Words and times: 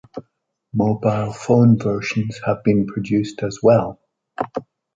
Mobile 0.73 1.31
Phone 1.31 1.77
versions 1.77 2.41
have 2.47 2.63
been 2.63 2.87
produced 2.87 3.43
as 3.43 3.59
well. 3.61 3.99